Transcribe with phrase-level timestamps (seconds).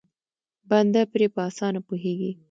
[0.69, 2.31] بنده پرې په اسانه پوهېږي.